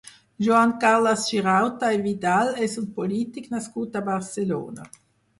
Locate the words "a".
3.99-4.03